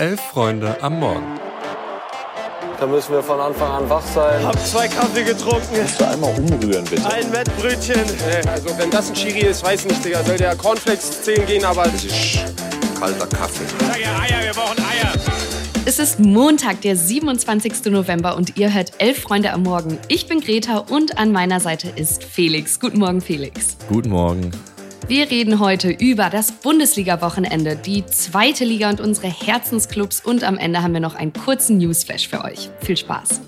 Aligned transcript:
Elf 0.00 0.18
Freunde 0.18 0.82
am 0.82 0.98
Morgen. 0.98 1.38
Da 2.78 2.86
müssen 2.86 3.12
wir 3.12 3.22
von 3.22 3.38
Anfang 3.38 3.70
an 3.70 3.90
wach 3.90 4.00
sein. 4.00 4.42
Hab 4.46 4.58
zwei 4.66 4.88
Kaffee 4.88 5.24
getrunken. 5.24 5.76
Kannst 5.76 6.00
du 6.00 6.08
einmal 6.08 6.32
umrühren, 6.38 6.86
bitte? 6.86 7.04
Ein 7.04 7.30
Wettbrötchen. 7.30 8.00
Also 8.48 8.78
wenn 8.78 8.90
das 8.90 9.10
ein 9.10 9.14
Chiri 9.14 9.40
ist, 9.40 9.62
weiß 9.62 9.84
nicht, 9.84 10.02
Digga. 10.02 10.24
Soll 10.24 10.38
der 10.38 10.56
Cornflakes 10.56 11.20
zählen 11.20 11.44
gehen, 11.44 11.66
aber... 11.66 11.82
Das 11.82 12.02
ist 12.02 12.38
kalter 12.98 13.26
Kaffee. 13.26 13.66
Sag 13.78 14.00
ja 14.00 14.18
Eier, 14.20 14.42
wir 14.42 14.54
brauchen 14.54 14.78
Eier. 14.78 15.12
Es 15.84 15.98
ist 15.98 16.18
Montag, 16.18 16.80
der 16.80 16.96
27. 16.96 17.92
November 17.92 18.38
und 18.38 18.56
ihr 18.56 18.72
hört 18.72 18.92
Elf 18.96 19.20
Freunde 19.20 19.52
am 19.52 19.64
Morgen. 19.64 19.98
Ich 20.08 20.28
bin 20.28 20.40
Greta 20.40 20.78
und 20.78 21.18
an 21.18 21.30
meiner 21.30 21.60
Seite 21.60 21.90
ist 21.94 22.24
Felix. 22.24 22.80
Guten 22.80 23.00
Morgen, 23.00 23.20
Felix. 23.20 23.76
Guten 23.90 24.08
Morgen. 24.08 24.50
Wir 25.10 25.28
reden 25.28 25.58
heute 25.58 25.90
über 25.90 26.30
das 26.30 26.52
Bundesliga-Wochenende, 26.52 27.74
die 27.74 28.06
zweite 28.06 28.64
Liga 28.64 28.88
und 28.90 29.00
unsere 29.00 29.26
Herzensclubs 29.26 30.20
und 30.20 30.44
am 30.44 30.56
Ende 30.56 30.84
haben 30.84 30.94
wir 30.94 31.00
noch 31.00 31.16
einen 31.16 31.32
kurzen 31.32 31.78
Newsflash 31.78 32.28
für 32.28 32.44
euch. 32.44 32.70
Viel 32.80 32.96
Spaß. 32.96 33.40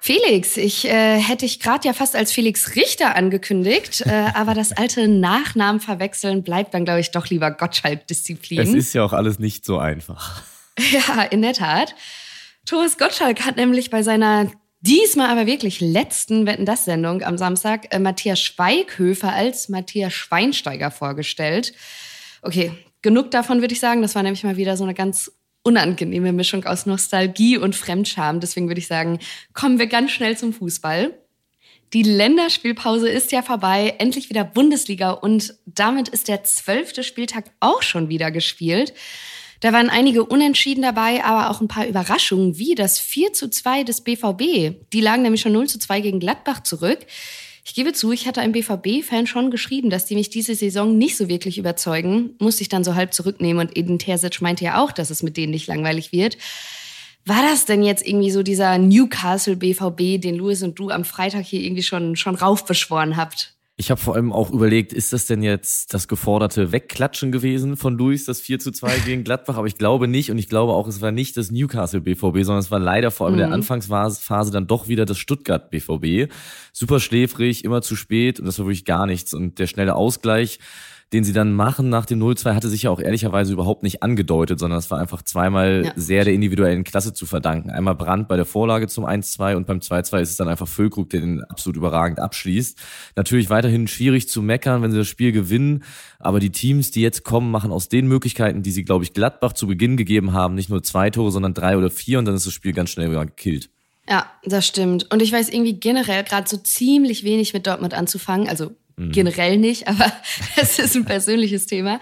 Felix, 0.00 0.56
ich 0.56 0.84
äh, 0.86 1.20
hätte 1.20 1.46
dich 1.46 1.60
gerade 1.60 1.86
ja 1.86 1.94
fast 1.94 2.16
als 2.16 2.32
Felix 2.32 2.74
Richter 2.74 3.14
angekündigt, 3.14 4.00
äh, 4.04 4.10
aber 4.34 4.54
das 4.54 4.72
alte 4.72 5.06
Nachnamen 5.06 5.80
verwechseln 5.80 6.42
bleibt 6.42 6.74
dann, 6.74 6.84
glaube 6.84 6.98
ich, 6.98 7.12
doch 7.12 7.28
lieber 7.28 7.52
Gottschalk-Disziplin. 7.52 8.58
Es 8.58 8.74
ist 8.74 8.94
ja 8.94 9.04
auch 9.04 9.12
alles 9.12 9.38
nicht 9.38 9.64
so 9.64 9.78
einfach. 9.78 10.42
Ja, 10.90 11.22
in 11.22 11.40
der 11.40 11.52
Tat. 11.52 11.94
Thomas 12.66 12.98
Gottschalk 12.98 13.46
hat 13.46 13.56
nämlich 13.56 13.90
bei 13.90 14.02
seiner 14.02 14.50
Diesmal 14.86 15.30
aber 15.30 15.46
wirklich 15.46 15.80
letzten 15.80 16.44
Wetten 16.44 16.66
das 16.66 16.84
Sendung 16.84 17.22
am 17.22 17.38
Samstag 17.38 17.86
äh, 17.90 17.98
Matthias 17.98 18.38
Schweighöfer 18.38 19.32
als 19.32 19.70
Matthias 19.70 20.12
Schweinsteiger 20.12 20.90
vorgestellt. 20.90 21.72
Okay, 22.42 22.70
genug 23.00 23.30
davon 23.30 23.62
würde 23.62 23.72
ich 23.72 23.80
sagen. 23.80 24.02
Das 24.02 24.14
war 24.14 24.22
nämlich 24.22 24.44
mal 24.44 24.58
wieder 24.58 24.76
so 24.76 24.84
eine 24.84 24.92
ganz 24.92 25.32
unangenehme 25.62 26.34
Mischung 26.34 26.66
aus 26.66 26.84
Nostalgie 26.84 27.56
und 27.56 27.74
Fremdscham. 27.74 28.40
Deswegen 28.40 28.68
würde 28.68 28.78
ich 28.78 28.86
sagen, 28.86 29.20
kommen 29.54 29.78
wir 29.78 29.86
ganz 29.86 30.10
schnell 30.10 30.36
zum 30.36 30.52
Fußball. 30.52 31.18
Die 31.94 32.02
Länderspielpause 32.02 33.08
ist 33.08 33.32
ja 33.32 33.40
vorbei, 33.40 33.94
endlich 33.96 34.28
wieder 34.28 34.44
Bundesliga 34.44 35.12
und 35.12 35.54
damit 35.64 36.10
ist 36.10 36.28
der 36.28 36.44
zwölfte 36.44 37.04
Spieltag 37.04 37.46
auch 37.58 37.80
schon 37.80 38.10
wieder 38.10 38.30
gespielt. 38.30 38.92
Da 39.64 39.72
waren 39.72 39.88
einige 39.88 40.26
Unentschieden 40.26 40.82
dabei, 40.82 41.24
aber 41.24 41.48
auch 41.48 41.62
ein 41.62 41.68
paar 41.68 41.86
Überraschungen, 41.86 42.58
wie 42.58 42.74
das 42.74 42.98
4 42.98 43.32
zu 43.32 43.48
2 43.48 43.84
des 43.84 44.02
BVB. 44.02 44.76
Die 44.92 45.00
lagen 45.00 45.22
nämlich 45.22 45.40
schon 45.40 45.54
0 45.54 45.68
zu 45.68 45.78
2 45.78 46.02
gegen 46.02 46.20
Gladbach 46.20 46.62
zurück. 46.64 46.98
Ich 47.64 47.72
gebe 47.72 47.94
zu, 47.94 48.12
ich 48.12 48.26
hatte 48.26 48.42
einem 48.42 48.52
BVB-Fan 48.52 49.26
schon 49.26 49.50
geschrieben, 49.50 49.88
dass 49.88 50.04
die 50.04 50.16
mich 50.16 50.28
diese 50.28 50.54
Saison 50.54 50.98
nicht 50.98 51.16
so 51.16 51.28
wirklich 51.28 51.56
überzeugen. 51.56 52.34
Musste 52.40 52.60
ich 52.60 52.68
dann 52.68 52.84
so 52.84 52.94
halb 52.94 53.14
zurücknehmen 53.14 53.66
und 53.66 53.74
Eden 53.74 53.98
Terzic 53.98 54.42
meinte 54.42 54.66
ja 54.66 54.82
auch, 54.82 54.92
dass 54.92 55.08
es 55.08 55.22
mit 55.22 55.38
denen 55.38 55.52
nicht 55.52 55.66
langweilig 55.66 56.12
wird. 56.12 56.36
War 57.24 57.40
das 57.40 57.64
denn 57.64 57.82
jetzt 57.82 58.06
irgendwie 58.06 58.32
so 58.32 58.42
dieser 58.42 58.76
Newcastle 58.76 59.56
BVB, 59.56 60.20
den 60.20 60.34
Louis 60.34 60.62
und 60.62 60.78
du 60.78 60.90
am 60.90 61.06
Freitag 61.06 61.46
hier 61.46 61.62
irgendwie 61.62 61.82
schon, 61.82 62.16
schon 62.16 62.34
raufbeschworen 62.34 63.16
habt? 63.16 63.53
Ich 63.76 63.90
habe 63.90 64.00
vor 64.00 64.14
allem 64.14 64.32
auch 64.32 64.52
überlegt, 64.52 64.92
ist 64.92 65.12
das 65.12 65.26
denn 65.26 65.42
jetzt 65.42 65.92
das 65.92 66.06
geforderte 66.06 66.70
Wegklatschen 66.70 67.32
gewesen 67.32 67.76
von 67.76 67.98
Luis, 67.98 68.24
das 68.24 68.40
4 68.40 68.60
zu 68.60 68.70
2 68.70 69.00
gegen 69.00 69.24
Gladbach? 69.24 69.56
Aber 69.56 69.66
ich 69.66 69.76
glaube 69.76 70.06
nicht 70.06 70.30
und 70.30 70.38
ich 70.38 70.48
glaube 70.48 70.74
auch, 70.74 70.86
es 70.86 71.00
war 71.00 71.10
nicht 71.10 71.36
das 71.36 71.50
Newcastle 71.50 72.00
BVB, 72.00 72.44
sondern 72.44 72.58
es 72.58 72.70
war 72.70 72.78
leider 72.78 73.10
vor 73.10 73.26
allem 73.26 73.34
mhm. 73.34 73.40
in 73.40 73.42
der 73.42 73.48
mhm. 73.48 73.54
Anfangsphase 73.54 74.52
dann 74.52 74.68
doch 74.68 74.86
wieder 74.86 75.06
das 75.06 75.18
Stuttgart 75.18 75.70
BVB. 75.70 76.32
Super 76.72 77.00
schläfrig, 77.00 77.64
immer 77.64 77.82
zu 77.82 77.96
spät 77.96 78.38
und 78.38 78.46
das 78.46 78.60
war 78.60 78.66
wirklich 78.66 78.84
gar 78.84 79.06
nichts. 79.06 79.34
Und 79.34 79.58
der 79.58 79.66
schnelle 79.66 79.96
Ausgleich 79.96 80.60
den 81.14 81.22
sie 81.22 81.32
dann 81.32 81.52
machen 81.52 81.90
nach 81.90 82.06
dem 82.06 82.20
0-2, 82.20 82.54
hatte 82.56 82.68
sich 82.68 82.82
ja 82.82 82.90
auch 82.90 82.98
ehrlicherweise 82.98 83.52
überhaupt 83.52 83.84
nicht 83.84 84.02
angedeutet, 84.02 84.58
sondern 84.58 84.80
es 84.80 84.90
war 84.90 84.98
einfach 84.98 85.22
zweimal 85.22 85.84
ja. 85.84 85.92
sehr 85.94 86.24
der 86.24 86.34
individuellen 86.34 86.82
Klasse 86.82 87.14
zu 87.14 87.24
verdanken. 87.24 87.70
Einmal 87.70 87.94
Brand 87.94 88.26
bei 88.26 88.34
der 88.34 88.44
Vorlage 88.44 88.88
zum 88.88 89.06
1-2 89.06 89.54
und 89.54 89.68
beim 89.68 89.78
2-2 89.78 90.20
ist 90.20 90.30
es 90.30 90.36
dann 90.36 90.48
einfach 90.48 90.66
Füllkrug, 90.66 91.10
der 91.10 91.20
den 91.20 91.44
absolut 91.44 91.76
überragend 91.76 92.18
abschließt. 92.18 92.76
Natürlich 93.14 93.48
weiterhin 93.48 93.86
schwierig 93.86 94.28
zu 94.28 94.42
meckern, 94.42 94.82
wenn 94.82 94.90
sie 94.90 94.98
das 94.98 95.06
Spiel 95.06 95.30
gewinnen, 95.30 95.84
aber 96.18 96.40
die 96.40 96.50
Teams, 96.50 96.90
die 96.90 97.02
jetzt 97.02 97.22
kommen, 97.22 97.52
machen 97.52 97.70
aus 97.70 97.88
den 97.88 98.08
Möglichkeiten, 98.08 98.64
die 98.64 98.72
sie, 98.72 98.84
glaube 98.84 99.04
ich, 99.04 99.12
Gladbach 99.12 99.52
zu 99.52 99.68
Beginn 99.68 99.96
gegeben 99.96 100.32
haben, 100.32 100.56
nicht 100.56 100.68
nur 100.68 100.82
zwei 100.82 101.10
Tore, 101.10 101.30
sondern 101.30 101.54
drei 101.54 101.76
oder 101.78 101.90
vier 101.90 102.18
und 102.18 102.24
dann 102.24 102.34
ist 102.34 102.44
das 102.44 102.52
Spiel 102.52 102.72
ganz 102.72 102.90
schnell 102.90 103.08
wieder 103.10 103.24
gekillt. 103.24 103.70
Ja, 104.08 104.30
das 104.44 104.66
stimmt. 104.66 105.10
Und 105.12 105.22
ich 105.22 105.32
weiß 105.32 105.48
irgendwie 105.48 105.78
generell 105.78 106.24
gerade 106.24 106.48
so 106.48 106.56
ziemlich 106.56 107.22
wenig 107.22 107.54
mit 107.54 107.68
Dortmund 107.68 107.94
anzufangen. 107.94 108.48
Also 108.48 108.72
Mhm. 108.96 109.12
Generell 109.12 109.58
nicht, 109.58 109.88
aber 109.88 110.12
es 110.56 110.78
ist 110.78 110.94
ein 110.96 111.04
persönliches 111.04 111.66
Thema. 111.66 112.00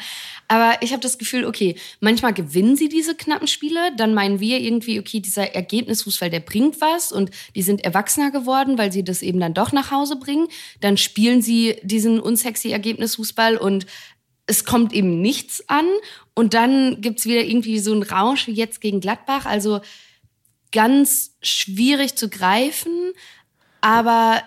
Aber 0.49 0.77
ich 0.83 0.93
habe 0.93 1.01
das 1.01 1.17
Gefühl, 1.17 1.47
okay, 1.47 1.77
manchmal 2.01 2.35
gewinnen 2.35 2.77
sie 2.77 2.89
diese 2.89 3.15
knappen 3.15 3.49
Spiele, 3.49 3.95
dann 3.97 4.13
meinen 4.13 4.41
wir 4.41 4.61
irgendwie, 4.61 5.01
okay, 5.01 5.21
dieser 5.21 5.55
Ergebnisfußball, 5.55 6.29
der 6.29 6.41
bringt 6.41 6.81
was 6.81 7.11
und 7.11 7.31
die 7.55 7.63
sind 7.63 7.85
erwachsener 7.85 8.31
geworden, 8.31 8.77
weil 8.77 8.93
sie 8.93 9.05
das 9.05 9.23
eben 9.23 9.41
dann 9.41 9.55
doch 9.55 9.73
nach 9.73 9.91
Hause 9.91 10.17
bringen. 10.17 10.49
Dann 10.81 10.99
spielen 10.99 11.41
sie 11.41 11.77
diesen 11.83 12.21
unsexy 12.21 12.71
Ergebnisfußball 12.71 13.57
und 13.57 13.87
es 14.47 14.65
kommt 14.65 14.93
eben 14.93 15.21
nichts 15.23 15.67
an. 15.69 15.87
Und 16.35 16.53
dann 16.53 17.01
gibt's 17.01 17.25
wieder 17.25 17.45
irgendwie 17.45 17.79
so 17.79 17.93
einen 17.93 18.03
Rausch 18.03 18.47
wie 18.47 18.53
jetzt 18.53 18.81
gegen 18.81 19.01
Gladbach. 19.01 19.47
Also 19.47 19.81
ganz 20.73 21.37
schwierig 21.41 22.17
zu 22.17 22.29
greifen, 22.29 23.13
aber 23.81 24.43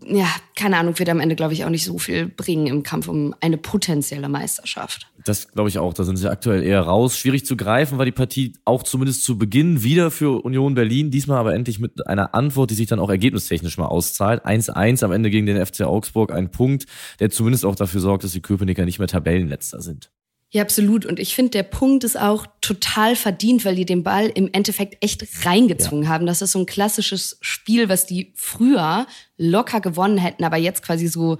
ja, 0.00 0.26
keine 0.56 0.78
Ahnung, 0.78 0.98
wird 0.98 1.10
am 1.10 1.20
Ende, 1.20 1.36
glaube 1.36 1.52
ich, 1.52 1.64
auch 1.64 1.70
nicht 1.70 1.84
so 1.84 1.98
viel 1.98 2.26
bringen 2.26 2.66
im 2.66 2.82
Kampf 2.82 3.08
um 3.08 3.34
eine 3.40 3.58
potenzielle 3.58 4.28
Meisterschaft. 4.28 5.08
Das 5.24 5.48
glaube 5.52 5.68
ich 5.68 5.78
auch. 5.78 5.92
Da 5.92 6.04
sind 6.04 6.16
sie 6.16 6.30
aktuell 6.30 6.62
eher 6.62 6.80
raus. 6.80 7.18
Schwierig 7.18 7.44
zu 7.44 7.56
greifen 7.56 7.98
war 7.98 8.06
die 8.06 8.12
Partie 8.12 8.54
auch 8.64 8.82
zumindest 8.82 9.24
zu 9.24 9.36
Beginn 9.36 9.82
wieder 9.82 10.10
für 10.10 10.42
Union 10.44 10.74
Berlin. 10.74 11.10
Diesmal 11.10 11.38
aber 11.38 11.54
endlich 11.54 11.78
mit 11.78 12.06
einer 12.06 12.34
Antwort, 12.34 12.70
die 12.70 12.74
sich 12.74 12.86
dann 12.86 13.00
auch 13.00 13.10
ergebnistechnisch 13.10 13.76
mal 13.76 13.86
auszahlt. 13.86 14.46
1-1 14.46 15.04
am 15.04 15.12
Ende 15.12 15.30
gegen 15.30 15.46
den 15.46 15.64
FC 15.64 15.82
Augsburg. 15.82 16.32
Ein 16.32 16.50
Punkt, 16.50 16.86
der 17.20 17.30
zumindest 17.30 17.66
auch 17.66 17.74
dafür 17.74 18.00
sorgt, 18.00 18.24
dass 18.24 18.32
die 18.32 18.42
Köpenicker 18.42 18.84
nicht 18.86 18.98
mehr 18.98 19.08
Tabellenletzter 19.08 19.82
sind. 19.82 20.10
Ja, 20.54 20.60
absolut. 20.60 21.06
Und 21.06 21.18
ich 21.18 21.34
finde, 21.34 21.50
der 21.52 21.62
Punkt 21.62 22.04
ist 22.04 22.20
auch 22.20 22.46
total 22.60 23.16
verdient, 23.16 23.64
weil 23.64 23.74
die 23.74 23.86
den 23.86 24.02
Ball 24.02 24.26
im 24.26 24.50
Endeffekt 24.52 25.02
echt 25.02 25.24
reingezwungen 25.46 26.04
ja. 26.04 26.10
haben. 26.10 26.26
Das 26.26 26.42
ist 26.42 26.52
so 26.52 26.58
ein 26.58 26.66
klassisches 26.66 27.38
Spiel, 27.40 27.88
was 27.88 28.04
die 28.04 28.34
früher 28.36 29.06
locker 29.38 29.80
gewonnen 29.80 30.18
hätten, 30.18 30.44
aber 30.44 30.58
jetzt 30.58 30.82
quasi 30.82 31.08
so 31.08 31.38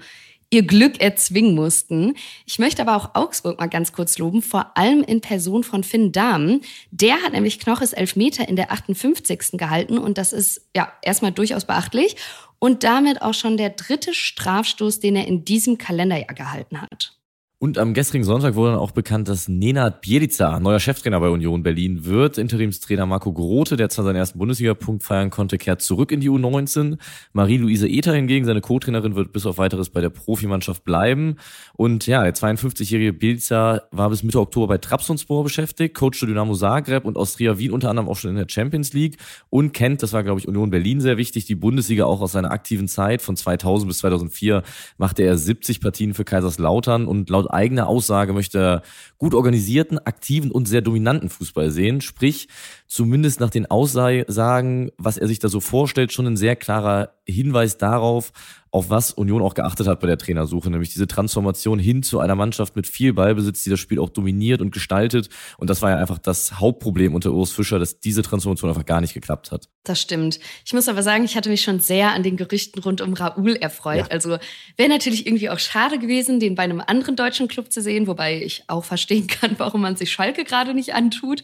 ihr 0.49 0.63
Glück 0.63 0.99
erzwingen 0.99 1.53
mussten. 1.53 2.15
Ich 2.47 2.57
möchte 2.57 2.81
aber 2.81 2.95
auch 2.95 3.13
Augsburg 3.13 3.59
mal 3.59 3.67
ganz 3.67 3.93
kurz 3.93 4.17
loben, 4.17 4.41
vor 4.41 4.75
allem 4.77 5.03
in 5.03 5.21
Person 5.21 5.63
von 5.63 5.83
Finn 5.83 6.11
Dahm. 6.11 6.61
Der 6.89 7.21
hat 7.21 7.33
nämlich 7.33 7.59
Knoches 7.59 7.93
Elfmeter 7.93 8.47
in 8.47 8.55
der 8.55 8.71
58. 8.71 9.51
gehalten 9.53 9.99
und 9.99 10.17
das 10.17 10.33
ist 10.33 10.69
ja 10.75 10.91
erstmal 11.03 11.31
durchaus 11.31 11.65
beachtlich 11.65 12.15
und 12.57 12.83
damit 12.83 13.21
auch 13.21 13.33
schon 13.35 13.57
der 13.57 13.71
dritte 13.71 14.13
Strafstoß, 14.15 14.99
den 14.99 15.15
er 15.15 15.27
in 15.27 15.45
diesem 15.45 15.77
Kalenderjahr 15.77 16.33
gehalten 16.33 16.81
hat. 16.81 17.15
Und 17.63 17.77
am 17.77 17.93
gestrigen 17.93 18.25
Sonntag 18.25 18.55
wurde 18.55 18.71
dann 18.71 18.79
auch 18.81 18.91
bekannt, 18.91 19.29
dass 19.29 19.47
Nenad 19.47 20.01
Bielica 20.01 20.59
neuer 20.59 20.81
Cheftrainer 20.81 21.21
bei 21.21 21.29
Union 21.29 21.63
Berlin 21.63 22.03
wird. 22.03 22.37
Interimstrainer 22.37 23.05
Marco 23.05 23.31
Grote, 23.31 23.77
der 23.77 23.87
zwar 23.87 24.03
seinen 24.03 24.17
ersten 24.17 24.37
Bundesliga-Punkt 24.37 25.01
feiern 25.01 25.29
konnte, 25.29 25.57
kehrt 25.57 25.81
zurück 25.81 26.11
in 26.11 26.19
die 26.19 26.29
U19. 26.29 26.97
Marie-Louise 27.31 27.87
Ether 27.87 28.15
hingegen, 28.15 28.43
seine 28.43 28.59
Co-Trainerin, 28.59 29.15
wird 29.15 29.31
bis 29.31 29.45
auf 29.45 29.59
weiteres 29.59 29.89
bei 29.89 30.01
der 30.01 30.09
Profimannschaft 30.09 30.83
bleiben. 30.83 31.37
Und 31.77 32.05
ja, 32.05 32.23
der 32.23 32.35
52-jährige 32.35 33.13
Bielica 33.13 33.83
war 33.91 34.09
bis 34.09 34.23
Mitte 34.23 34.41
Oktober 34.41 34.67
bei 34.67 34.77
Trabzonspor 34.77 35.45
beschäftigt, 35.45 35.95
coachte 35.95 36.25
Dynamo 36.25 36.55
Zagreb 36.55 37.05
und 37.05 37.15
Austria 37.15 37.59
Wien 37.59 37.71
unter 37.71 37.89
anderem 37.89 38.09
auch 38.09 38.17
schon 38.17 38.31
in 38.31 38.35
der 38.35 38.47
Champions 38.49 38.91
League 38.91 39.15
und 39.49 39.71
kennt, 39.71 40.03
das 40.03 40.11
war 40.11 40.23
glaube 40.23 40.41
ich 40.41 40.49
Union 40.49 40.69
Berlin 40.69 40.99
sehr 40.99 41.15
wichtig, 41.15 41.45
die 41.45 41.55
Bundesliga 41.55 42.03
auch 42.03 42.19
aus 42.19 42.33
seiner 42.33 42.51
aktiven 42.51 42.89
Zeit 42.89 43.21
von 43.21 43.37
2000 43.37 43.87
bis 43.87 43.99
2004 43.99 44.63
machte 44.97 45.23
er 45.23 45.37
70 45.37 45.79
Partien 45.79 46.13
für 46.13 46.25
Kaiserslautern 46.25 47.07
und 47.07 47.29
laut 47.29 47.52
eigener 47.53 47.87
Aussage 47.87 48.33
möchte 48.33 48.81
gut 49.17 49.33
organisierten, 49.33 49.99
aktiven 49.99 50.51
und 50.51 50.67
sehr 50.67 50.81
dominanten 50.81 51.29
Fußball 51.29 51.71
sehen. 51.71 52.01
Sprich, 52.01 52.47
zumindest 52.87 53.39
nach 53.39 53.49
den 53.49 53.69
Aussagen, 53.69 54.91
was 54.97 55.17
er 55.17 55.27
sich 55.27 55.39
da 55.39 55.49
so 55.49 55.59
vorstellt, 55.59 56.11
schon 56.11 56.27
ein 56.27 56.37
sehr 56.37 56.55
klarer 56.55 57.13
Hinweis 57.25 57.77
darauf, 57.77 58.31
auf 58.73 58.89
was 58.89 59.11
Union 59.11 59.43
auch 59.43 59.53
geachtet 59.53 59.85
hat 59.85 59.99
bei 59.99 60.07
der 60.07 60.17
Trainersuche, 60.17 60.71
nämlich 60.71 60.91
diese 60.91 61.05
Transformation 61.05 61.77
hin 61.77 62.01
zu 62.01 62.19
einer 62.19 62.33
Mannschaft 62.33 62.75
mit 62.75 62.87
viel 62.87 63.13
Ballbesitz, 63.13 63.63
die 63.63 63.69
das 63.69 63.79
Spiel 63.79 63.99
auch 63.99 64.09
dominiert 64.09 64.61
und 64.61 64.71
gestaltet. 64.71 65.29
Und 65.59 65.69
das 65.69 65.83
war 65.83 65.91
ja 65.91 65.97
einfach 65.97 66.17
das 66.17 66.59
Hauptproblem 66.59 67.13
unter 67.13 67.33
Urs 67.33 67.51
Fischer, 67.51 67.77
dass 67.77 67.99
diese 67.99 68.23
Transformation 68.23 68.71
einfach 68.71 68.85
gar 68.85 68.99
nicht 68.99 69.13
geklappt 69.13 69.51
hat. 69.51 69.69
Das 69.83 70.01
stimmt. 70.01 70.39
Ich 70.65 70.73
muss 70.73 70.89
aber 70.89 71.03
sagen, 71.03 71.23
ich 71.23 71.35
hatte 71.35 71.49
mich 71.49 71.61
schon 71.61 71.81
sehr 71.81 72.13
an 72.13 72.23
den 72.23 72.35
Gerüchten 72.35 72.81
rund 72.81 72.99
um 73.01 73.13
Raoul 73.13 73.55
erfreut. 73.57 73.97
Ja. 73.97 74.07
Also 74.07 74.39
wäre 74.75 74.89
natürlich 74.89 75.27
irgendwie 75.27 75.51
auch 75.51 75.59
schade 75.59 75.99
gewesen, 75.99 76.39
den 76.39 76.55
bei 76.55 76.63
einem 76.63 76.81
anderen 76.81 77.15
deutschen 77.15 77.47
Club 77.47 77.71
zu 77.71 77.79
sehen, 77.79 78.07
wobei 78.07 78.41
ich 78.41 78.63
auch 78.69 78.85
verstehen 78.85 79.27
kann, 79.27 79.53
warum 79.59 79.81
man 79.81 79.97
sich 79.97 80.11
Schalke 80.11 80.45
gerade 80.45 80.73
nicht 80.73 80.95
antut. 80.95 81.43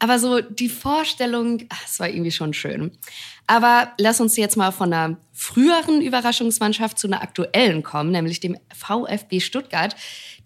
Aber 0.00 0.18
so 0.18 0.40
die 0.40 0.68
Vorstellung, 0.68 1.62
es 1.84 2.00
war 2.00 2.08
irgendwie 2.08 2.32
schon 2.32 2.52
schön. 2.52 2.90
Aber 3.46 3.92
lass 3.98 4.20
uns 4.20 4.36
jetzt 4.36 4.56
mal 4.56 4.70
von 4.70 4.92
einer 4.92 5.16
früheren 5.32 6.00
Überraschungsmannschaft 6.00 6.98
zu 6.98 7.06
einer 7.06 7.22
aktuellen 7.22 7.82
kommen, 7.82 8.10
nämlich 8.10 8.40
dem 8.40 8.56
VfB 8.74 9.40
Stuttgart. 9.40 9.94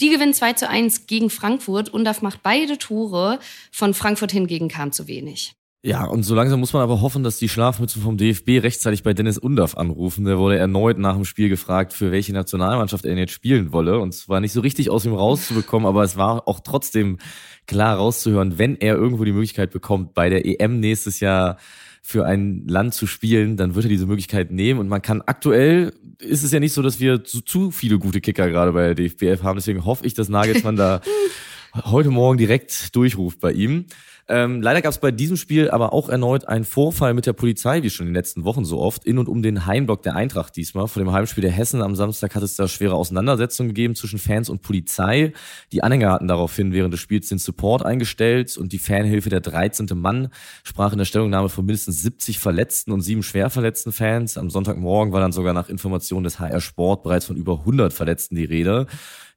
Die 0.00 0.11
gewinnt 0.11 0.35
2 0.35 0.55
zu 0.55 0.69
1 0.69 1.06
gegen 1.06 1.31
Frankfurt 1.31 1.89
und 1.91 2.05
das 2.05 2.23
macht 2.23 2.43
beide 2.43 2.79
Tore. 2.79 3.39
Von 3.71 3.95
Frankfurt 3.95 4.33
hingegen 4.33 4.69
kam 4.69 4.93
zu 4.93 5.06
wenig. 5.06 5.55
Ja, 5.85 6.05
und 6.05 6.25
so 6.25 6.35
langsam 6.35 6.59
muss 6.59 6.73
man 6.73 6.83
aber 6.83 7.00
hoffen, 7.00 7.23
dass 7.23 7.39
die 7.39 7.49
Schlafmützen 7.49 8.03
vom 8.03 8.17
DFB 8.17 8.62
rechtzeitig 8.62 9.05
bei 9.05 9.15
Dennis 9.15 9.39
Undaff 9.39 9.77
anrufen. 9.77 10.25
Der 10.25 10.37
wurde 10.37 10.59
erneut 10.59 10.99
nach 10.99 11.15
dem 11.15 11.25
Spiel 11.25 11.49
gefragt, 11.49 11.93
für 11.93 12.11
welche 12.11 12.33
Nationalmannschaft 12.33 13.05
er 13.05 13.17
jetzt 13.17 13.33
spielen 13.33 13.71
wolle. 13.71 14.01
Und 14.01 14.12
es 14.12 14.29
war 14.29 14.41
nicht 14.41 14.53
so 14.53 14.61
richtig 14.61 14.91
aus 14.91 15.05
ihm 15.05 15.15
rauszubekommen, 15.15 15.87
aber 15.87 16.03
es 16.03 16.17
war 16.17 16.49
auch 16.49 16.61
trotzdem 16.61 17.19
klar 17.67 17.97
rauszuhören, 17.97 18.59
wenn 18.59 18.75
er 18.75 18.97
irgendwo 18.97 19.23
die 19.23 19.33
Möglichkeit 19.33 19.71
bekommt, 19.71 20.15
bei 20.15 20.29
der 20.29 20.44
EM 20.44 20.81
nächstes 20.81 21.21
Jahr 21.21 21.59
für 22.03 22.27
ein 22.27 22.65
Land 22.67 22.95
zu 22.95 23.06
spielen, 23.06 23.56
dann 23.56 23.75
wird 23.75 23.87
er 23.87 23.91
diese 23.91 24.06
Möglichkeit 24.06 24.50
nehmen. 24.50 24.81
Und 24.81 24.89
man 24.89 25.03
kann 25.03 25.23
aktuell, 25.23 25.93
ist 26.19 26.43
es 26.43 26.53
ja 26.53 26.61
nicht 26.61 26.73
so, 26.73 26.83
dass 26.83 27.00
wir 27.00 27.25
zu, 27.25 27.41
zu 27.41 27.71
viele 27.71 27.99
gute 27.99 28.21
Kicker 28.21 28.49
gerade 28.49 28.73
bei 28.73 28.93
der 28.93 28.95
DFBF 28.95 29.43
haben. 29.43 29.56
Deswegen 29.56 29.85
hoffe 29.85 30.06
ich, 30.06 30.15
dass 30.15 30.29
Nagelsmann 30.29 30.77
da 30.77 31.00
heute 31.75 32.11
Morgen 32.11 32.39
direkt 32.39 32.95
durchruft 32.97 33.41
bei 33.41 33.53
ihm. 33.53 33.87
Ähm, 34.31 34.61
leider 34.61 34.83
gab 34.83 34.93
es 34.93 34.99
bei 34.99 35.11
diesem 35.11 35.39
Spiel 35.39 35.71
aber 35.71 35.95
auch 35.95 36.11
erneut 36.11 36.47
einen 36.47 36.67
Vorfall 36.67 37.15
mit 37.15 37.25
der 37.25 37.33
Polizei, 37.33 37.83
wie 37.83 37.89
schon 37.89 38.07
in 38.07 38.13
den 38.13 38.17
letzten 38.17 38.45
Wochen 38.45 38.67
so 38.67 38.79
oft, 38.79 39.07
in 39.07 39.19
und 39.19 39.27
um 39.27 39.41
den 39.41 39.65
Heimblock 39.65 40.03
der 40.03 40.17
Eintracht 40.17 40.55
diesmal. 40.55 40.87
Vor 40.87 41.03
dem 41.03 41.13
Heimspiel 41.13 41.41
der 41.41 41.51
Hessen 41.51 41.81
am 41.81 41.95
Samstag 41.95 42.35
hat 42.35 42.43
es 42.43 42.55
da 42.55 42.69
schwere 42.69 42.95
Auseinandersetzungen 42.95 43.71
gegeben 43.71 43.95
zwischen 43.95 44.19
Fans 44.19 44.51
und 44.51 44.61
Polizei. 44.61 45.33
Die 45.73 45.83
Anhänger 45.83 46.13
hatten 46.13 46.29
daraufhin 46.29 46.73
während 46.73 46.93
des 46.93 47.01
Spiels 47.01 47.29
den 47.29 47.39
Support 47.39 47.87
eingestellt 47.87 48.59
und 48.59 48.73
die 48.73 48.79
Fanhilfe 48.79 49.31
der 49.31 49.41
13. 49.41 49.89
Mann 49.95 50.29
sprach 50.63 50.93
in 50.93 50.99
der 50.99 51.07
Stellungnahme 51.07 51.49
von 51.49 51.65
mindestens 51.65 52.03
70 52.03 52.39
verletzten 52.39 52.93
und 52.93 53.01
sieben 53.01 53.23
schwer 53.23 53.49
verletzten 53.49 53.93
Fans. 53.93 54.37
Am 54.37 54.51
Sonntagmorgen 54.51 55.13
war 55.15 55.21
dann 55.21 55.33
sogar 55.33 55.55
nach 55.55 55.71
Informationen 55.71 56.25
des 56.25 56.39
HR 56.39 56.61
Sport 56.61 57.03
bereits 57.03 57.25
von 57.25 57.37
über 57.37 57.61
100 57.61 57.95
Verletzten 57.95 58.37
die 58.37 58.45
Rede 58.45 58.87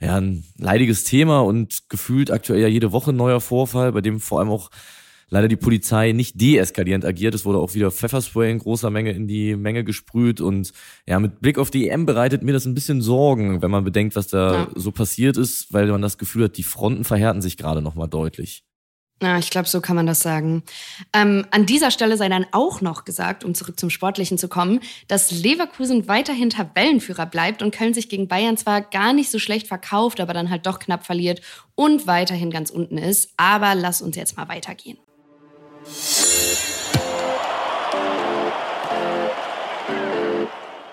ja, 0.01 0.17
ein 0.17 0.43
leidiges 0.57 1.03
Thema 1.03 1.41
und 1.41 1.89
gefühlt 1.89 2.31
aktuell 2.31 2.61
ja 2.61 2.67
jede 2.67 2.91
Woche 2.91 3.11
ein 3.11 3.17
neuer 3.17 3.39
Vorfall, 3.39 3.91
bei 3.91 4.01
dem 4.01 4.19
vor 4.19 4.39
allem 4.39 4.49
auch 4.49 4.71
leider 5.29 5.47
die 5.47 5.55
Polizei 5.55 6.11
nicht 6.11 6.41
deeskalierend 6.41 7.05
agiert. 7.05 7.35
Es 7.35 7.45
wurde 7.45 7.59
auch 7.59 7.75
wieder 7.75 7.91
Pfefferspray 7.91 8.51
in 8.51 8.59
großer 8.59 8.89
Menge 8.89 9.11
in 9.11 9.27
die 9.27 9.55
Menge 9.55 9.83
gesprüht 9.83 10.41
und 10.41 10.73
ja, 11.07 11.19
mit 11.19 11.39
Blick 11.39 11.59
auf 11.59 11.69
die 11.69 11.87
EM 11.87 12.05
bereitet 12.05 12.41
mir 12.41 12.51
das 12.51 12.65
ein 12.65 12.73
bisschen 12.73 13.01
Sorgen, 13.01 13.61
wenn 13.61 13.71
man 13.71 13.83
bedenkt, 13.83 14.15
was 14.15 14.27
da 14.27 14.53
ja. 14.53 14.67
so 14.75 14.91
passiert 14.91 15.37
ist, 15.37 15.71
weil 15.71 15.87
man 15.87 16.01
das 16.01 16.17
Gefühl 16.17 16.45
hat, 16.45 16.57
die 16.57 16.63
Fronten 16.63 17.03
verhärten 17.03 17.41
sich 17.41 17.55
gerade 17.55 17.81
nochmal 17.81 18.09
deutlich. 18.09 18.63
Ja, 19.21 19.37
ich 19.37 19.51
glaube, 19.51 19.67
so 19.67 19.81
kann 19.81 19.95
man 19.95 20.07
das 20.07 20.21
sagen. 20.21 20.63
Ähm, 21.13 21.45
an 21.51 21.67
dieser 21.67 21.91
Stelle 21.91 22.17
sei 22.17 22.27
dann 22.27 22.47
auch 22.51 22.81
noch 22.81 23.05
gesagt, 23.05 23.43
um 23.43 23.53
zurück 23.53 23.79
zum 23.79 23.91
Sportlichen 23.91 24.39
zu 24.39 24.47
kommen, 24.47 24.79
dass 25.07 25.29
Leverkusen 25.29 26.07
weiterhin 26.07 26.49
Tabellenführer 26.49 27.27
bleibt 27.27 27.61
und 27.61 27.73
Köln 27.73 27.93
sich 27.93 28.09
gegen 28.09 28.27
Bayern 28.27 28.57
zwar 28.57 28.81
gar 28.81 29.13
nicht 29.13 29.29
so 29.29 29.37
schlecht 29.37 29.67
verkauft, 29.67 30.19
aber 30.19 30.33
dann 30.33 30.49
halt 30.49 30.65
doch 30.65 30.79
knapp 30.79 31.05
verliert 31.05 31.41
und 31.75 32.07
weiterhin 32.07 32.49
ganz 32.49 32.71
unten 32.71 32.97
ist. 32.97 33.31
Aber 33.37 33.75
lass 33.75 34.01
uns 34.01 34.15
jetzt 34.15 34.37
mal 34.37 34.49
weitergehen. 34.49 34.97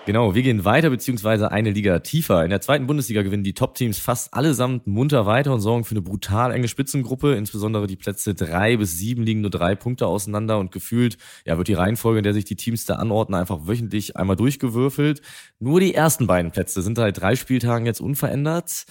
Genau, 0.09 0.33
wir 0.33 0.41
gehen 0.41 0.65
weiter, 0.65 0.89
beziehungsweise 0.89 1.51
eine 1.51 1.69
Liga 1.69 1.99
tiefer. 1.99 2.43
In 2.43 2.49
der 2.49 2.61
zweiten 2.61 2.87
Bundesliga 2.87 3.21
gewinnen 3.21 3.43
die 3.43 3.53
Top-Teams 3.53 3.99
fast 3.99 4.33
allesamt 4.33 4.87
munter 4.87 5.27
weiter 5.27 5.53
und 5.53 5.61
sorgen 5.61 5.83
für 5.83 5.91
eine 5.91 6.01
brutal 6.01 6.51
enge 6.51 6.67
Spitzengruppe. 6.67 7.35
Insbesondere 7.35 7.85
die 7.85 7.95
Plätze 7.95 8.33
drei 8.33 8.75
bis 8.77 8.97
sieben 8.97 9.21
liegen 9.21 9.41
nur 9.41 9.51
drei 9.51 9.75
Punkte 9.75 10.07
auseinander 10.07 10.57
und 10.57 10.71
gefühlt, 10.71 11.19
ja, 11.45 11.59
wird 11.59 11.67
die 11.67 11.75
Reihenfolge, 11.75 12.17
in 12.17 12.23
der 12.23 12.33
sich 12.33 12.45
die 12.45 12.55
Teams 12.55 12.85
da 12.85 12.95
anordnen, 12.95 13.39
einfach 13.39 13.67
wöchentlich 13.67 14.17
einmal 14.17 14.35
durchgewürfelt. 14.35 15.21
Nur 15.59 15.79
die 15.79 15.93
ersten 15.93 16.25
beiden 16.25 16.49
Plätze 16.49 16.81
sind 16.81 16.97
seit 16.97 17.21
drei 17.21 17.35
Spieltagen 17.35 17.85
jetzt 17.85 18.01
unverändert. 18.01 18.87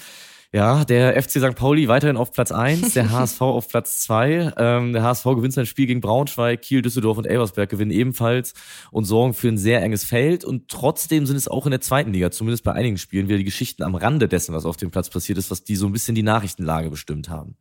Ja, 0.51 0.87
der 0.87 1.23
FC 1.23 1.33
St. 1.33 1.55
Pauli 1.57 1.89
weiterhin 1.89 2.17
auf 2.17 2.33
Platz 2.33 2.53
eins, 2.53 2.95
der 2.95 3.11
HSV 3.13 3.41
auf 3.43 3.69
Platz 3.69 4.01
zwei. 4.01 4.51
Ähm, 4.57 4.95
der 4.95 5.03
HSV 5.03 5.25
gewinnt 5.25 5.53
sein 5.53 5.67
Spiel 5.67 5.87
gegen 5.87 6.01
Braunschweig, 6.01 6.63
Kiel, 6.63 6.81
Düsseldorf 6.81 7.19
und 7.19 7.27
Elversberg 7.27 7.69
gewinnen 7.69 7.91
ebenfalls 7.91 8.55
und 8.91 9.05
sorgen 9.05 9.35
für 9.35 9.49
ein 9.49 9.59
sehr 9.59 9.83
enges 9.83 10.05
Feld. 10.05 10.47
Und 10.47 10.69
trotzdem 10.69 11.27
sind 11.27 11.37
es 11.37 11.49
auch 11.49 11.67
in 11.67 11.73
der 11.73 11.83
zweiten 11.83 12.15
Liga, 12.15 12.31
zumindest 12.31 12.65
bei 12.65 12.73
einigen 12.73 12.97
Spielen, 12.97 13.29
wieder 13.29 13.37
die 13.37 13.45
Geschichten 13.45 13.83
am 13.83 13.95
Rande 13.95 14.27
dessen, 14.27 14.55
was 14.55 14.65
auf 14.65 14.79
dem 14.79 14.91
Platz 14.91 15.11
passiert 15.11 15.37
ist, 15.37 15.51
was 15.51 15.65
die 15.65 15.77
so 15.77 15.87
ein 15.87 15.93
bisschen 15.93 16.15
die 16.15 16.23
Nachrichtenlage 16.23 16.89
bestimmt 16.89 17.29
haben. 17.29 17.57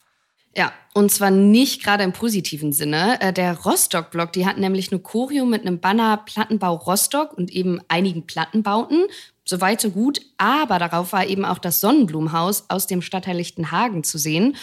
Ja, 0.56 0.72
und 0.94 1.12
zwar 1.12 1.30
nicht 1.30 1.84
gerade 1.84 2.04
im 2.04 2.14
positiven 2.14 2.72
Sinne. 2.72 3.22
Äh, 3.22 3.34
der 3.34 3.60
Rostock-Blog, 3.60 4.32
die 4.32 4.46
hatten 4.46 4.62
nämlich 4.62 4.92
eine 4.92 5.02
Choreo 5.02 5.46
mit 5.46 5.62
einem 5.62 5.80
Banner 5.80 6.18
Plattenbau 6.26 6.76
Rostock 6.76 7.34
und 7.34 7.52
eben 7.52 7.80
einigen 7.90 8.26
Plattenbauten. 8.26 9.04
So 9.48 9.62
weit, 9.62 9.80
so 9.82 9.92
gut. 9.92 10.20
Aber 10.38 10.78
darauf 10.78 11.14
war 11.14 11.26
eben 11.26 11.46
auch 11.46 11.58
das 11.58 11.80
Sonnenblumenhaus 11.80 12.66
aus 12.68 12.86
dem 12.86 13.02
Stadtteil 13.02 13.38
Lichtenhagen 13.38 14.04
zu 14.04 14.18
sehen. 14.18 14.58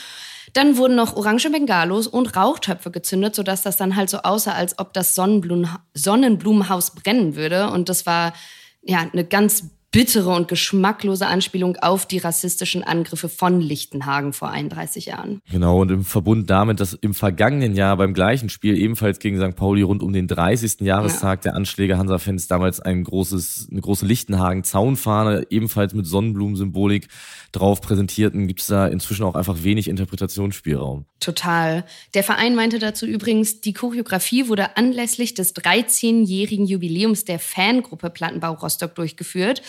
Dann 0.52 0.76
wurden 0.76 0.94
noch 0.94 1.16
orange 1.16 1.50
Bengalos 1.50 2.06
und 2.06 2.36
Rauchtöpfe 2.36 2.90
gezündet, 2.90 3.34
sodass 3.34 3.62
das 3.62 3.78
dann 3.78 3.96
halt 3.96 4.10
so 4.10 4.18
aussah, 4.18 4.52
als 4.52 4.78
ob 4.78 4.92
das 4.92 5.14
Sonnenblumenhaus 5.14 6.94
brennen 6.94 7.34
würde. 7.34 7.70
Und 7.70 7.88
das 7.88 8.04
war 8.04 8.34
ja 8.82 8.98
eine 8.98 9.24
ganz 9.24 9.70
bittere 9.94 10.30
und 10.30 10.48
geschmacklose 10.48 11.28
Anspielung 11.28 11.76
auf 11.76 12.04
die 12.04 12.18
rassistischen 12.18 12.82
Angriffe 12.82 13.28
von 13.28 13.60
Lichtenhagen 13.60 14.32
vor 14.32 14.50
31 14.50 15.06
Jahren. 15.06 15.40
Genau, 15.52 15.82
und 15.82 15.92
im 15.92 16.04
Verbund 16.04 16.50
damit, 16.50 16.80
dass 16.80 16.94
im 16.94 17.14
vergangenen 17.14 17.76
Jahr 17.76 17.96
beim 17.96 18.12
gleichen 18.12 18.48
Spiel 18.48 18.76
ebenfalls 18.76 19.20
gegen 19.20 19.38
St. 19.38 19.54
Pauli 19.54 19.82
rund 19.82 20.02
um 20.02 20.12
den 20.12 20.26
30. 20.26 20.80
Jahrestag 20.80 21.44
ja. 21.44 21.52
der 21.52 21.54
Anschläge 21.54 21.96
Hansa-Fans 21.96 22.48
damals 22.48 22.80
ein 22.80 23.04
großes, 23.04 23.68
eine 23.70 23.82
große 23.82 24.04
Lichtenhagen-Zaunfahne, 24.04 25.46
ebenfalls 25.50 25.94
mit 25.94 26.06
Sonnenblumensymbolik 26.06 27.06
drauf 27.52 27.80
präsentierten, 27.80 28.48
gibt 28.48 28.62
es 28.62 28.66
da 28.66 28.88
inzwischen 28.88 29.24
auch 29.24 29.36
einfach 29.36 29.62
wenig 29.62 29.86
Interpretationsspielraum. 29.86 31.04
Total. 31.20 31.84
Der 32.14 32.24
Verein 32.24 32.56
meinte 32.56 32.80
dazu 32.80 33.06
übrigens, 33.06 33.60
die 33.60 33.72
Choreografie 33.72 34.48
wurde 34.48 34.76
anlässlich 34.76 35.34
des 35.34 35.54
13-jährigen 35.54 36.66
Jubiläums 36.66 37.24
der 37.24 37.38
Fangruppe 37.38 38.10
Plattenbau 38.10 38.54
Rostock 38.54 38.96
durchgeführt. 38.96 39.62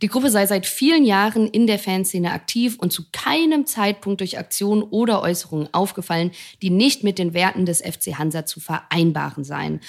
Die 0.00 0.08
Gruppe 0.08 0.30
sei 0.30 0.46
seit 0.46 0.66
vielen 0.66 1.04
Jahren 1.04 1.46
in 1.48 1.66
der 1.66 1.78
Fanszene 1.78 2.32
aktiv 2.32 2.76
und 2.78 2.92
zu 2.92 3.04
keinem 3.12 3.66
Zeitpunkt 3.66 4.20
durch 4.20 4.38
Aktionen 4.38 4.82
oder 4.82 5.22
Äußerungen 5.22 5.68
aufgefallen, 5.72 6.30
die 6.62 6.70
nicht 6.70 7.04
mit 7.04 7.18
den 7.18 7.34
Werten 7.34 7.66
des 7.66 7.80
FC 7.80 8.18
Hansa 8.18 8.46
zu 8.46 8.60
vereinbaren 8.60 9.44
seien. 9.44 9.80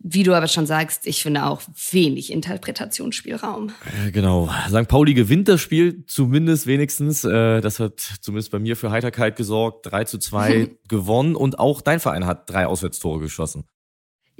Wie 0.00 0.22
du 0.22 0.32
aber 0.32 0.46
schon 0.46 0.64
sagst, 0.64 1.08
ich 1.08 1.22
finde 1.22 1.44
auch 1.44 1.60
wenig 1.90 2.32
Interpretationsspielraum. 2.32 3.72
Genau. 4.12 4.48
St. 4.68 4.86
Pauli 4.86 5.12
gewinnt 5.12 5.48
das 5.48 5.60
Spiel, 5.60 6.04
zumindest 6.06 6.68
wenigstens. 6.68 7.24
Äh, 7.24 7.60
das 7.60 7.80
hat 7.80 7.98
zumindest 8.20 8.52
bei 8.52 8.60
mir 8.60 8.76
für 8.76 8.92
Heiterkeit 8.92 9.34
gesorgt. 9.34 9.90
3 9.90 10.04
zu 10.04 10.18
2 10.18 10.70
gewonnen 10.88 11.34
und 11.34 11.58
auch 11.58 11.80
dein 11.80 11.98
Verein 11.98 12.26
hat 12.26 12.48
drei 12.48 12.66
Auswärtstore 12.66 13.18
geschossen. 13.18 13.64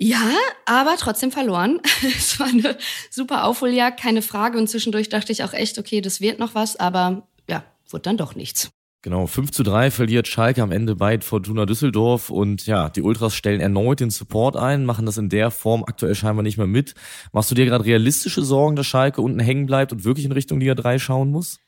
Ja, 0.00 0.30
aber 0.64 0.94
trotzdem 0.96 1.32
verloren. 1.32 1.80
es 2.16 2.38
war 2.38 2.46
eine 2.46 2.78
super 3.10 3.44
Aufholjagd, 3.44 4.00
keine 4.00 4.22
Frage. 4.22 4.56
Und 4.56 4.68
zwischendurch 4.68 5.08
dachte 5.08 5.32
ich 5.32 5.42
auch 5.42 5.52
echt, 5.52 5.76
okay, 5.76 6.00
das 6.00 6.20
wird 6.20 6.38
noch 6.38 6.54
was, 6.54 6.76
aber 6.76 7.26
ja, 7.48 7.64
wurde 7.90 8.02
dann 8.02 8.16
doch 8.16 8.36
nichts. 8.36 8.70
Genau, 9.02 9.26
5 9.26 9.50
zu 9.50 9.64
3 9.64 9.90
verliert 9.90 10.28
Schalke 10.28 10.62
am 10.62 10.70
Ende 10.70 10.94
bei 10.94 11.20
Fortuna 11.20 11.66
Düsseldorf 11.66 12.30
und 12.30 12.66
ja, 12.66 12.88
die 12.90 13.02
Ultras 13.02 13.34
stellen 13.34 13.60
erneut 13.60 14.00
den 14.00 14.10
Support 14.10 14.56
ein, 14.56 14.84
machen 14.84 15.06
das 15.06 15.18
in 15.18 15.28
der 15.28 15.50
Form 15.50 15.84
aktuell 15.84 16.14
scheinbar 16.14 16.42
nicht 16.42 16.58
mehr 16.58 16.66
mit. 16.66 16.94
Machst 17.32 17.50
du 17.50 17.54
dir 17.54 17.64
gerade 17.64 17.84
realistische 17.84 18.42
Sorgen, 18.42 18.76
dass 18.76 18.86
Schalke 18.86 19.20
unten 19.20 19.40
hängen 19.40 19.66
bleibt 19.66 19.92
und 19.92 20.04
wirklich 20.04 20.26
in 20.26 20.32
Richtung 20.32 20.60
Liga 20.60 20.74
3 20.74 20.98
schauen 20.98 21.30
muss? 21.30 21.58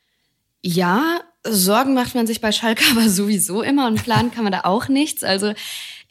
Ja, 0.62 1.20
Sorgen 1.44 1.94
macht 1.94 2.14
man 2.14 2.26
sich 2.26 2.40
bei 2.40 2.52
Schalke 2.52 2.84
aber 2.90 3.08
sowieso 3.08 3.62
immer 3.62 3.88
und 3.88 4.02
planen 4.02 4.30
kann 4.30 4.44
man 4.44 4.52
da 4.52 4.62
auch 4.64 4.88
nichts. 4.88 5.24
Also 5.24 5.52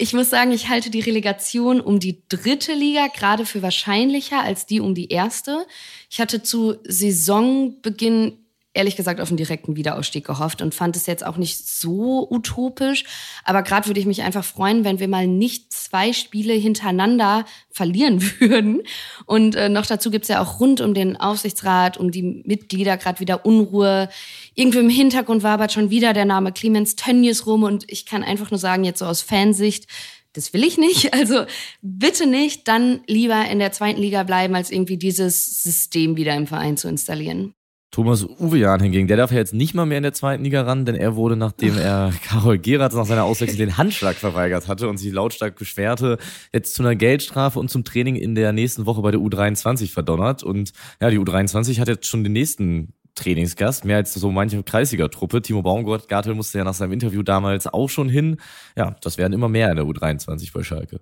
ich 0.01 0.13
muss 0.13 0.29
sagen, 0.29 0.53
ich 0.53 0.69
halte 0.69 0.89
die 0.89 1.01
Relegation 1.01 1.81
um 1.81 1.99
die 1.99 2.23
dritte 2.29 2.73
Liga 2.73 3.07
gerade 3.07 3.45
für 3.45 3.61
wahrscheinlicher 3.61 4.41
als 4.41 4.65
die 4.65 4.79
um 4.79 4.95
die 4.95 5.09
erste. 5.09 5.67
Ich 6.09 6.21
hatte 6.21 6.41
zu 6.41 6.77
Saisonbeginn 6.85 8.37
ehrlich 8.79 8.95
gesagt 8.95 9.19
auf 9.19 9.27
einen 9.27 9.35
direkten 9.35 9.75
Wiederausstieg 9.75 10.25
gehofft 10.25 10.61
und 10.61 10.73
fand 10.73 10.95
es 10.95 11.05
jetzt 11.05 11.25
auch 11.25 11.35
nicht 11.35 11.67
so 11.67 12.25
utopisch. 12.31 13.03
Aber 13.43 13.61
gerade 13.61 13.87
würde 13.87 13.99
ich 13.99 14.05
mich 14.05 14.23
einfach 14.23 14.45
freuen, 14.45 14.85
wenn 14.85 14.99
wir 15.01 15.09
mal 15.09 15.27
nicht 15.27 15.73
zwei 15.73 16.13
Spiele 16.13 16.53
hintereinander 16.53 17.43
verlieren 17.69 18.21
würden. 18.39 18.81
Und 19.25 19.55
äh, 19.55 19.67
noch 19.67 19.85
dazu 19.85 20.09
gibt's 20.11 20.29
ja 20.29 20.41
auch 20.41 20.61
rund 20.61 20.79
um 20.79 20.93
den 20.93 21.17
Aufsichtsrat, 21.17 21.97
um 21.97 22.09
die 22.09 22.23
Mitglieder 22.23 22.95
gerade 22.95 23.19
wieder 23.19 23.45
Unruhe. 23.45 24.07
Irgendwie 24.55 24.79
im 24.79 24.89
Hintergrund 24.89 25.43
war 25.43 25.55
aber 25.55 25.67
schon 25.67 25.89
wieder 25.89 26.13
der 26.13 26.25
Name 26.25 26.53
Clemens 26.53 26.95
Tönnies 26.95 27.45
rum. 27.45 27.63
Und 27.63 27.83
ich 27.87 28.05
kann 28.05 28.23
einfach 28.23 28.49
nur 28.49 28.59
sagen, 28.59 28.85
jetzt 28.85 28.99
so 28.99 29.05
aus 29.05 29.21
Fansicht, 29.21 29.87
das 30.31 30.53
will 30.53 30.63
ich 30.63 30.77
nicht. 30.77 31.13
Also 31.19 31.45
bitte 31.81 32.27
nicht, 32.27 32.69
dann 32.69 33.01
lieber 33.07 33.43
in 33.49 33.59
der 33.59 33.73
zweiten 33.73 33.99
Liga 33.99 34.23
bleiben, 34.23 34.55
als 34.55 34.71
irgendwie 34.71 34.97
dieses 34.97 35.63
System 35.63 36.15
wieder 36.15 36.33
im 36.35 36.47
Verein 36.47 36.77
zu 36.77 36.87
installieren. 36.87 37.55
Thomas 37.91 38.23
Uwejan 38.23 38.81
hingegen, 38.81 39.07
der 39.07 39.17
darf 39.17 39.31
ja 39.31 39.37
jetzt 39.37 39.53
nicht 39.53 39.73
mal 39.73 39.85
mehr 39.85 39.97
in 39.97 40.03
der 40.03 40.13
zweiten 40.13 40.43
Liga 40.43 40.61
ran, 40.61 40.85
denn 40.85 40.95
er 40.95 41.15
wurde, 41.15 41.35
nachdem 41.35 41.77
er 41.77 42.13
Karol 42.23 42.59
Geratz 42.59 42.93
nach 42.93 43.05
seiner 43.05 43.23
Auswechslung 43.23 43.57
den 43.57 43.77
Handschlag 43.77 44.15
verweigert 44.15 44.67
hatte 44.67 44.87
und 44.87 44.97
sich 44.97 45.11
lautstark 45.11 45.55
beschwerte, 45.55 46.19
jetzt 46.53 46.75
zu 46.75 46.83
einer 46.83 46.95
Geldstrafe 46.95 47.59
und 47.59 47.69
zum 47.71 47.83
Training 47.83 48.15
in 48.15 48.35
der 48.35 48.53
nächsten 48.53 48.85
Woche 48.85 49.01
bei 49.01 49.09
der 49.09 49.19
U23 49.19 49.91
verdonnert. 49.91 50.43
Und 50.43 50.71
ja, 51.01 51.09
die 51.09 51.17
U23 51.17 51.79
hat 51.79 51.87
jetzt 51.87 52.05
schon 52.05 52.23
den 52.23 52.33
nächsten 52.33 52.93
Trainingsgast, 53.15 53.85
mehr 53.85 53.97
als 53.97 54.13
so 54.13 54.31
manche 54.31 54.61
Kreisliga-Truppe. 54.61 55.41
Timo 55.41 55.63
Baumgartel 55.63 56.35
musste 56.35 56.59
ja 56.59 56.63
nach 56.63 56.75
seinem 56.75 56.93
Interview 56.93 57.23
damals 57.23 57.65
auch 57.65 57.89
schon 57.89 58.07
hin. 58.07 58.37
Ja, 58.77 58.95
das 59.01 59.17
werden 59.17 59.33
immer 59.33 59.49
mehr 59.49 59.69
in 59.71 59.77
der 59.77 59.85
U23 59.85 60.53
bei 60.53 60.63
Schalke. 60.63 61.01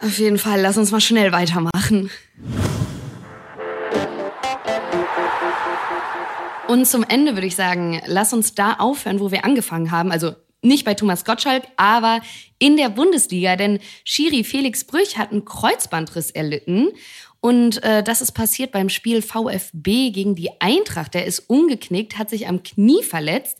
Auf 0.00 0.18
jeden 0.18 0.38
Fall, 0.38 0.60
lass 0.60 0.78
uns 0.78 0.90
mal 0.90 1.00
schnell 1.00 1.30
weitermachen. 1.30 2.10
Und 6.72 6.86
zum 6.86 7.04
Ende 7.06 7.34
würde 7.34 7.46
ich 7.46 7.54
sagen, 7.54 8.00
lass 8.06 8.32
uns 8.32 8.54
da 8.54 8.76
aufhören, 8.78 9.20
wo 9.20 9.30
wir 9.30 9.44
angefangen 9.44 9.90
haben. 9.90 10.10
Also 10.10 10.32
nicht 10.62 10.86
bei 10.86 10.94
Thomas 10.94 11.26
Gottschalk, 11.26 11.64
aber 11.76 12.22
in 12.58 12.78
der 12.78 12.88
Bundesliga. 12.88 13.56
Denn 13.56 13.78
Schiri 14.04 14.42
Felix 14.42 14.82
Brüch 14.82 15.18
hat 15.18 15.32
einen 15.32 15.44
Kreuzbandriss 15.44 16.30
erlitten. 16.30 16.88
Und 17.42 17.82
äh, 17.82 18.02
das 18.02 18.22
ist 18.22 18.32
passiert 18.32 18.72
beim 18.72 18.88
Spiel 18.88 19.20
VfB 19.20 20.12
gegen 20.12 20.34
die 20.34 20.48
Eintracht. 20.62 21.12
Der 21.12 21.26
ist 21.26 21.40
umgeknickt, 21.40 22.16
hat 22.16 22.30
sich 22.30 22.48
am 22.48 22.62
Knie 22.62 23.02
verletzt. 23.02 23.58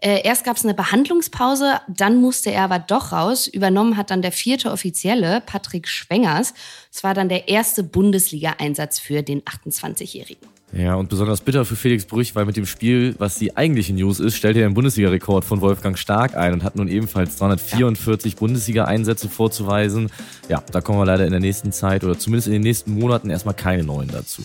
Äh, 0.00 0.22
erst 0.24 0.44
gab 0.44 0.56
es 0.56 0.64
eine 0.64 0.72
Behandlungspause, 0.72 1.82
dann 1.88 2.16
musste 2.22 2.52
er 2.52 2.64
aber 2.64 2.78
doch 2.78 3.12
raus. 3.12 3.48
Übernommen 3.48 3.98
hat 3.98 4.10
dann 4.10 4.22
der 4.22 4.32
vierte 4.32 4.70
Offizielle, 4.70 5.42
Patrick 5.44 5.88
Schwengers. 5.88 6.54
Es 6.90 7.04
war 7.04 7.12
dann 7.12 7.28
der 7.28 7.48
erste 7.48 7.82
Bundesliga-Einsatz 7.82 8.98
für 8.98 9.22
den 9.22 9.42
28-Jährigen. 9.42 10.55
Ja, 10.72 10.96
und 10.96 11.08
besonders 11.08 11.40
bitter 11.40 11.64
für 11.64 11.76
Felix 11.76 12.04
Brüch, 12.04 12.34
weil 12.34 12.44
mit 12.44 12.56
dem 12.56 12.66
Spiel, 12.66 13.14
was 13.18 13.36
die 13.36 13.56
eigentliche 13.56 13.94
News 13.94 14.18
ist, 14.18 14.34
stellt 14.34 14.56
er 14.56 14.66
den 14.66 14.74
Bundesliga-Rekord 14.74 15.44
von 15.44 15.60
Wolfgang 15.60 15.96
Stark 15.96 16.36
ein 16.36 16.52
und 16.52 16.64
hat 16.64 16.74
nun 16.74 16.88
ebenfalls 16.88 17.36
344 17.36 18.32
ja. 18.32 18.38
Bundesliga-Einsätze 18.38 19.28
vorzuweisen. 19.28 20.10
Ja, 20.48 20.62
da 20.72 20.80
kommen 20.80 20.98
wir 20.98 21.06
leider 21.06 21.24
in 21.24 21.30
der 21.30 21.40
nächsten 21.40 21.70
Zeit 21.70 22.02
oder 22.02 22.18
zumindest 22.18 22.48
in 22.48 22.52
den 22.52 22.62
nächsten 22.62 22.92
Monaten 22.92 23.30
erstmal 23.30 23.54
keine 23.54 23.84
neuen 23.84 24.08
dazu. 24.08 24.42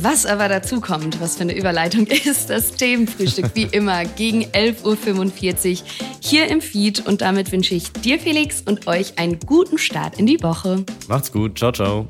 Was 0.00 0.26
aber 0.26 0.48
dazu 0.48 0.80
kommt, 0.80 1.20
was 1.20 1.36
für 1.36 1.42
eine 1.42 1.56
Überleitung 1.56 2.06
ist, 2.24 2.50
das 2.50 2.72
Themenfrühstück 2.72 3.50
wie 3.54 3.64
immer 3.64 4.04
gegen 4.04 4.44
11.45 4.44 5.72
Uhr 5.72 5.86
hier 6.20 6.48
im 6.48 6.60
Feed. 6.60 7.06
Und 7.06 7.20
damit 7.20 7.50
wünsche 7.50 7.74
ich 7.74 7.92
dir, 7.92 8.20
Felix, 8.20 8.62
und 8.64 8.86
euch 8.86 9.18
einen 9.18 9.40
guten 9.40 9.78
Start 9.78 10.18
in 10.18 10.26
die 10.26 10.40
Woche. 10.42 10.84
Macht's 11.08 11.32
gut. 11.32 11.58
Ciao, 11.58 11.72
ciao. 11.72 12.06